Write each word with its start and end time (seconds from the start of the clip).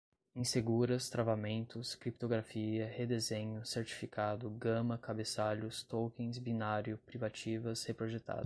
inseguras, 0.35 1.09
travamentos, 1.11 1.93
criptografia, 1.93 2.87
redesenho, 2.87 3.63
certificado, 3.63 4.49
gama, 4.49 4.97
cabeçalhos, 4.97 5.83
tokens, 5.83 6.39
binário, 6.39 6.97
privativas, 7.05 7.83
reprojetada 7.83 8.39